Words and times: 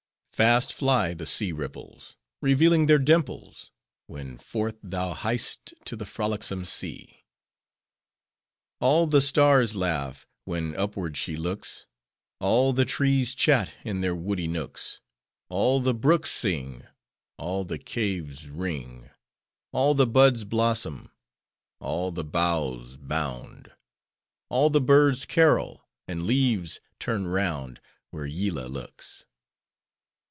—Fast 0.41 0.73
fly 0.73 1.13
the 1.13 1.27
sea 1.27 1.51
ripples, 1.51 2.15
Revealing 2.41 2.87
their 2.87 2.97
dimples, 2.97 3.69
When 4.07 4.39
forth, 4.39 4.75
thou 4.81 5.13
hi'st 5.13 5.75
to 5.85 5.95
the 5.95 6.05
frolicsome 6.05 6.65
sea! 6.65 7.25
All 8.79 9.05
the 9.05 9.21
stars 9.21 9.75
laugh, 9.75 10.25
When 10.45 10.75
upward 10.75 11.15
she 11.15 11.35
looks: 11.35 11.85
All 12.39 12.73
the 12.73 12.85
trees 12.85 13.35
chat 13.35 13.71
In 13.83 14.01
their 14.01 14.15
woody 14.15 14.47
nooks: 14.47 14.99
All 15.47 15.79
the 15.79 15.93
brooks 15.93 16.31
sing; 16.31 16.87
All 17.37 17.63
the 17.63 17.77
caves 17.77 18.47
ring; 18.47 19.11
All 19.71 19.93
the 19.93 20.07
buds 20.07 20.43
blossom; 20.43 21.11
All 21.79 22.11
the 22.11 22.23
boughs 22.25 22.97
bound; 22.97 23.73
All 24.49 24.71
the 24.71 24.81
birds 24.81 25.23
carol; 25.25 25.85
And 26.07 26.23
leaves 26.23 26.79
turn 26.97 27.27
round, 27.27 27.79
Where 28.09 28.25
Yillah 28.25 28.69
looks! 28.69 29.27